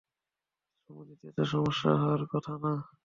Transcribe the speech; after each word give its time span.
চুমু 0.89 1.01
দিতে 1.09 1.27
তো, 1.37 1.41
সমস্যা 1.45 1.91
হওয়ার 1.95 2.23
কথা 2.33 2.53
না। 2.63 2.73